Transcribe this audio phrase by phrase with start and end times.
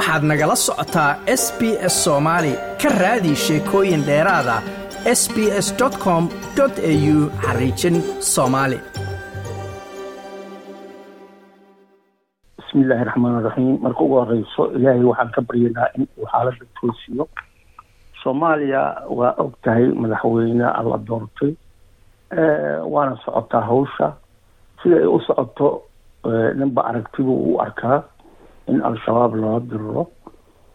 [0.00, 1.10] waxaad nagala socotaa
[1.42, 1.60] s b
[1.92, 4.56] s soomaali ka raadi sheekooyin dheeraada
[5.20, 5.68] s b s
[6.04, 6.24] com
[6.62, 6.68] au
[7.44, 7.96] xariijin
[8.34, 8.78] soomaali
[12.58, 17.24] bismillaahi raxmaan raxiim marka ugu horeyso ilaahay waxaan ka baryanaa in uu xaalada toosiyo.
[18.22, 18.82] Soomaaliya
[19.18, 21.52] waa og tahay madaxweyne alla doortay
[22.92, 24.06] waana socotaa hawsha.
[24.82, 25.82] Sida ay u socoto
[26.58, 27.98] ninba aragtibu u arkaa
[28.68, 30.06] in al-shabaab lala diriro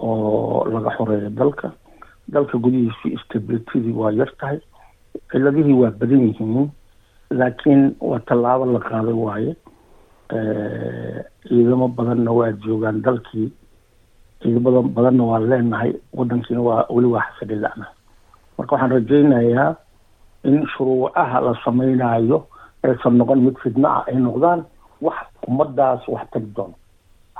[0.00, 1.72] oo laga xoreeyo dalka.
[2.28, 4.58] Dalka gudihiisii stabilitydii waa yar tahay.
[5.30, 6.70] Ciladihii waa badan yihiin
[7.30, 9.52] laakiin waa tallaabo la qaaday waaye.
[11.48, 13.52] Ciidamo badanna waa joogaan dalkii
[14.42, 17.86] ciidamada badanna waa leenahay wadankiina waa weli waa xasililana
[18.58, 19.76] marka waxaan rajaynayaa
[20.44, 22.46] in shuruucaha la samaynayo
[22.82, 24.64] aysan noqon mid fidno ah ay noqdaan
[25.00, 25.16] wax
[25.48, 26.74] ummadaas wax tagi doono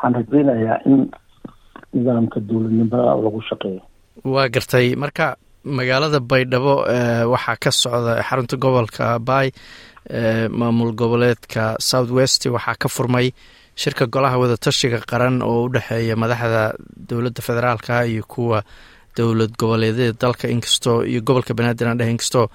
[0.04, 1.10] waxaan rajaynayaa in
[1.94, 3.80] nidaamka dowladnimada lagu shaqeeyo.
[4.24, 4.86] Waa gartay.
[5.02, 5.26] Marka
[5.64, 6.74] magaalada baydhabo
[7.32, 9.48] waxaa ka socda xarunta gobolka baay
[10.58, 12.46] maamul goboleedka south west.
[12.46, 13.32] Waxaa ka furmay
[13.76, 16.74] shirka golaha wadatashiga qaran oo u dhexeeya madaxda
[17.08, 18.62] dowladda federaalka iyo kuwa
[19.16, 22.46] dowlad goboleedyada dalka inkastoo iyo gobolka banaadir aan inkastoo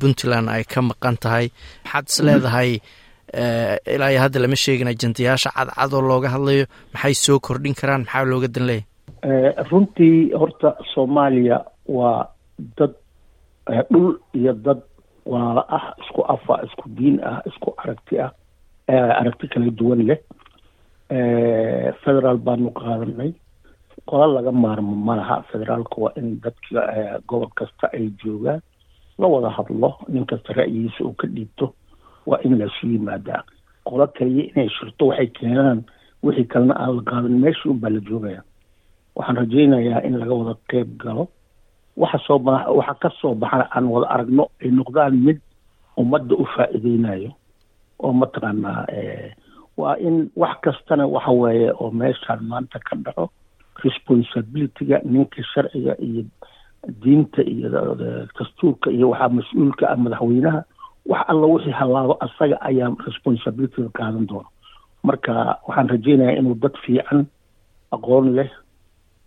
[0.00, 1.46] puntland ay ka maqan tahay.
[1.84, 2.80] Maxaad is leedahay
[3.94, 8.24] ilaa iyo hadda lama sheegin ajandayaasha cadcad oo looga hadlayo maxay soo kordhin karaan maxaa
[8.32, 11.56] looga dan leeyahy runtii horta soomaaliya
[11.96, 12.28] waa
[12.78, 12.94] dad
[13.90, 14.08] dhul
[14.40, 14.80] iyo dad
[15.30, 18.32] walaalo ah isku afa isku diin ah isku aragti ah
[19.20, 20.20] aragti kala duwan leh.
[22.04, 23.30] Federaal baanu qaadanay
[24.08, 26.80] qola laga maarmo malaha federaalka waa in dadka
[27.28, 28.60] gobol kasta ay joogaan
[29.20, 31.66] la wada hadlo nin kasta ra'yigiisa uu ka dhiibto
[32.28, 33.42] waa in lasu yimaadaa
[33.88, 35.80] qolo kaliya inay shirto waxay keenaan
[36.24, 38.40] wixii kalena aan la qaadan meeshii unbaa la joogaya
[39.16, 41.24] waxaan rajaynayaa in laga wada qeyb galo.
[42.02, 42.38] Waxa soo
[42.78, 45.38] waxa ka soo baxana aan wada aragno ay noqdaan mid
[46.00, 47.30] ummadda u faa'iideynayo
[48.04, 48.86] oo mataqaanaa
[49.80, 53.24] waa in wax kastana waxa weeye oo meeshaan maanta ka dhaco
[53.84, 56.22] responsibilityga ninka sharciga iyo
[57.02, 57.68] diinta iyo
[58.38, 60.60] dastuurka iyo waxaa mas'uulka ah madaxweynaha
[61.10, 64.48] wax alla wixii hallaabo asaga ayaa responsibilityga qaadan doona.
[65.06, 65.32] Marka
[65.66, 67.20] waxaan rajaynayaa inuu dad fiican
[67.94, 68.50] aqoon leh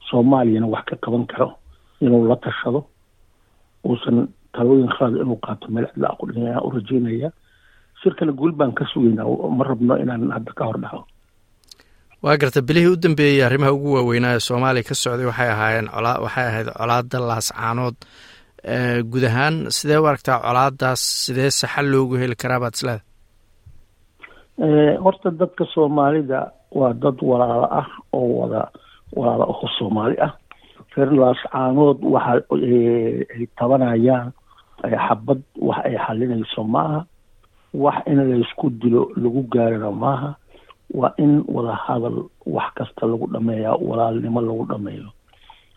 [0.10, 1.48] soomaaliyana wax ka qaban karo
[2.02, 2.80] inuu la tashado
[3.88, 4.18] uusan
[4.56, 7.30] talooyin khalad inuu qaato meel cidla dhinaya u rajaynaya
[8.04, 9.26] shirkana guul baan ka sugaynaa
[9.58, 11.02] ma rabno inaan hadda ka hor dhaco.
[12.24, 16.18] Waa garta bilihii u dambeeyey arrimaha ugu waaweynaa ee soomaaliya ka socday waxay ahaayeen colaa
[16.26, 17.96] waxay ahayd colaada laascaanood
[19.12, 21.02] guud ahaan sidee u aragtaa colaadaas?
[21.26, 23.02] Sidee saxal loogu heli karaa baad isleeda
[25.04, 26.40] horta dadka soomaalida
[26.80, 28.62] waa dad walaalo ah oo wada
[29.18, 30.34] walaalo oo soomaali ah.
[30.96, 34.28] Reer laascaanood waxa ay tabanayaan
[35.08, 37.00] xabad wax ay xalinayso maaha.
[37.74, 40.30] Wax in laysku dilo lagu gaarana maaha.
[41.00, 42.18] Waa in wada hadal
[42.56, 45.10] wax kasta lagu dhameeyaa walaalnimo lagu dhameeyo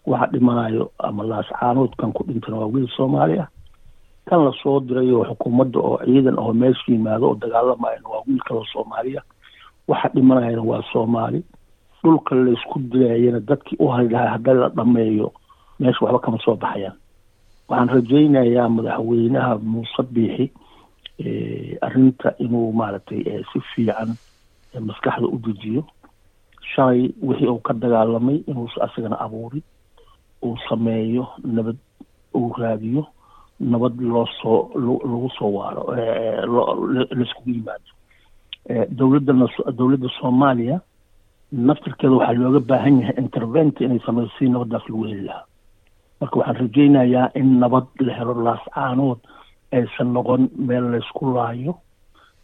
[0.06, 3.48] waxa dhimanayo ama laascaanoodkan ku dhintana waa wiil soomaali ah.
[4.28, 8.64] Kan la soo dirayo xukuumadda oo ciidan oo meesha yimaado oo dagaalamayana waa wiil kala
[8.72, 9.22] soomaaliya
[9.88, 11.44] waxa dhimanayana waa soomaali.
[12.04, 15.32] Dhulka laysku dilayana dadkii u hari lahaa hadda la dhameeyo
[15.80, 16.96] meesha waxba kama soo baxayaan.
[17.68, 20.52] Waxaan rajaynayaa madaxweynaha muuse biixi
[21.80, 23.22] arrinta inuu maaragtay
[23.52, 24.16] si fiican
[24.80, 25.84] maskaxda u dejiyo.
[26.74, 29.62] Shalay wixii uu ka dagaalamay inuusa asagana abuuri
[30.44, 31.76] uu sameeyo nabad
[32.34, 33.02] uu raadiyo
[33.60, 35.82] nabad loo soo lagu soo waaro
[37.18, 37.90] laiskugu yimaado.
[38.98, 39.46] Dowladana
[39.78, 40.80] dowladda soomaaliya
[41.52, 45.44] naftirkeeda waxaa looga baahan yahay intervent inay sameyso si nabadaas lagu heli lahaa.
[46.20, 49.18] Marka waxaan rajaynayaa in nabad la helo laascaanood
[49.72, 51.74] aysan noqon meel laysku laayo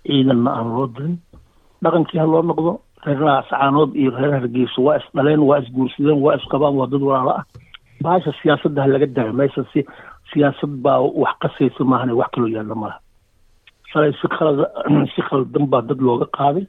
[0.07, 1.17] ciidanna aan loo dirin.
[1.83, 2.73] Dhaqankii ha loo noqdo
[3.07, 7.45] reer laascaanood iyo reer hargeysa waa isdhaleen waa isguursadeen waa isqabaan waa dad walaalo ah
[8.03, 9.81] baasha siyaasadda ha laga dayo meesha si
[10.33, 13.01] siyaasad baa wax qasaysa maahane wax kaloo yaalla malaha
[13.93, 14.67] shalay si khalada
[15.15, 16.67] si khaldan baa dad looga qaaday.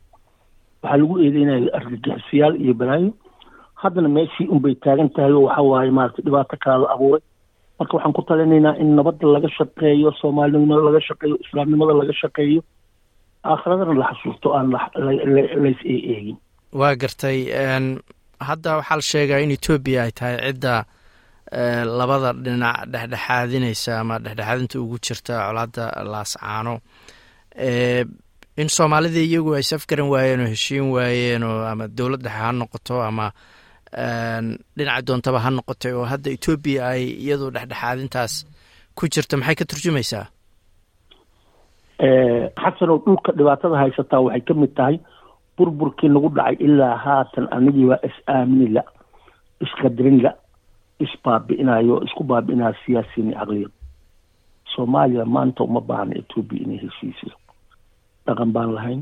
[0.81, 3.11] Waxaa lagu eedeynaya argagixisayaal iyo balaayo
[3.81, 7.23] haddana meeshii unbay taagan tahay oo waxa waaye maaragtay dhibaato kala la abuuray.
[7.79, 12.61] Marka waxaan ku talinaynaa in nabadda laga shaqeeyo soomaalinimada laga shaqeeyo islaamnimada laga shaqeeyo
[13.45, 14.73] aakhiradana la xasuusto aan
[15.63, 16.37] lays eegin.
[16.73, 17.37] Waa gartay
[18.49, 20.73] hadda waxaa la sheegaa in etoobiya ay tahay cidda
[21.51, 26.73] labada dhinac dhexdhexaadinaysa ama dhexdhexaadinta ugu jirta colaadda laascaano
[28.61, 32.95] in soomaalida iyagu ay safgaran waayeen oo heshiin waayeen oo ama dowlad dhexe ha noqoto
[33.09, 33.25] ama
[34.77, 38.33] dhinaca doontaba ha noqotay oo hadda etoobiya ay iyadu dhexdhexaadintaas
[38.97, 40.25] ku jirta maxay ka turjumaysaa?
[42.63, 44.95] Xasanow dhulka dhibaatada haysataa waxay ka mid tahay
[45.57, 48.81] burburkii nagu dhacay ilaa haatan anigii waa is aaminila
[49.63, 50.31] isqadarinla
[51.05, 53.71] isbaabi'inayo isku baabi'inaya siyaasiini caqliyad
[54.75, 57.35] soomaaliya maanta uma baahna etoobiya inay heshiisiyo.
[58.25, 59.01] Dhaqan baan lahayn.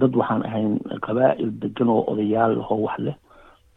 [0.00, 0.72] Dad waxaan ahayn
[1.06, 3.16] qabaa'il degan oo odayaal lahoo wax leh.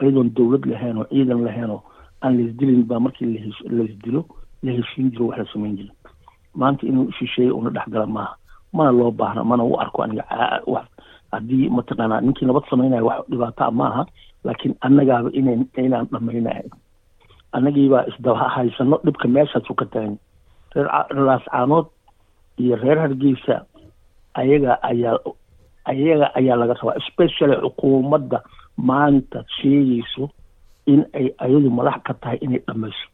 [0.02, 1.82] Iyadoon dowlad lahayn oo ciidan lahayn oo
[2.24, 3.40] aan laisdilin baa markii
[3.78, 4.22] laisdilo
[4.64, 5.94] la heshiin jiro wax la samayn jira
[6.60, 8.36] maanta inuu shisheeye una dhexgala maaha.
[8.74, 10.24] Mana loo baahna mana u arko aniga
[11.32, 14.06] haddii mataqaanaa ninkii nabad samaynayo wax dhibaataa maaha
[14.44, 16.68] laakiin annagaaba inaan dhamaynahay
[17.58, 20.16] annagiibaa isdaba haysano dhibka meeshaasu ka tagan
[20.76, 20.88] reer
[21.28, 21.88] laascaanood
[22.64, 23.56] iyo reer hargeysa
[24.42, 25.18] ayaga ayaa
[25.92, 28.40] ayaga ayaa laga rabaa especially xukuumadda
[28.90, 30.26] maanta sheegayso
[30.92, 33.08] in ay ayadu madax ka tahay inay dhamayso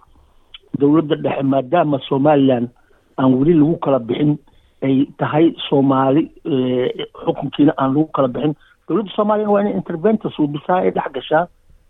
[0.79, 2.67] dowladda dhexe maadaama somaliland
[3.19, 4.31] aan weli lagu kala bixin
[4.87, 6.23] ay tahay soomaali
[7.25, 8.53] xukunkiina aan lagu kala bixin
[8.87, 11.43] dowladda soomaaliyana waa inay interventa suubisaa ee dhex gashaa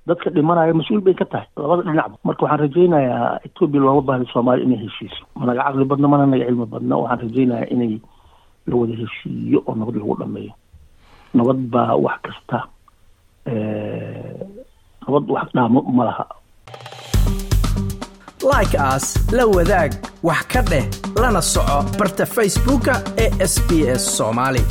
[0.08, 1.48] dadka dhimanaya mas'uul bay ka tahay.
[1.58, 5.24] Labada dhinacba marka waxaan rajaynayaa etoobiya looma baahda soomaaliya inay heshiiso.
[5.40, 6.94] Managa caqli badna mana naga cilmi badna.
[7.02, 7.94] Waxaan rajaynayaa inay
[8.70, 10.54] la wada heshiiyo oo nabad lagu dhameeyo
[11.38, 12.58] nabad baa wax kasta
[15.08, 16.26] nabad wax dhaamo ma laha.
[18.46, 19.92] Like aas la wadaag
[20.28, 20.86] wax ka dheh
[21.22, 22.94] lana soco barta facebooka
[23.24, 24.62] ee sb s soomaali